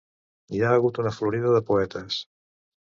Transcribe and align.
Hi 0.53 0.61
ha 0.63 0.71
hagut 0.77 1.01
una 1.03 1.13
florida 1.19 1.55
de 1.59 1.63
poetes. 1.71 2.21